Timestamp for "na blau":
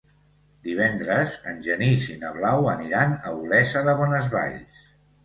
2.23-2.65